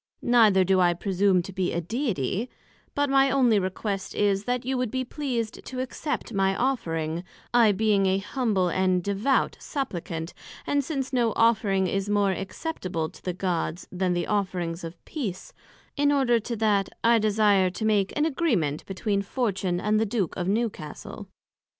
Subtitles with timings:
[0.23, 2.49] Neither do I presume to be a Deity;
[2.95, 7.23] but my onely request is, that you would be pleased to accept of my Offering,
[7.53, 10.33] I being an humble and devout supplicant;
[10.65, 15.53] and since no offering is more acceptable to the Gods, then the offering of Peace;
[15.95, 20.35] in order to that, I desire to make an agreement between Fortune, and the Duke
[20.35, 21.27] of Newcastle.